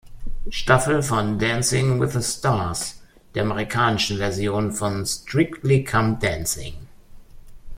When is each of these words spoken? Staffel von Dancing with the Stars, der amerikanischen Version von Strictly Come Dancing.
Staffel 0.49 1.03
von 1.03 1.37
Dancing 1.37 1.99
with 1.99 2.13
the 2.13 2.23
Stars, 2.23 3.03
der 3.35 3.43
amerikanischen 3.43 4.17
Version 4.17 4.71
von 4.71 5.05
Strictly 5.05 5.83
Come 5.83 6.17
Dancing. 6.19 6.73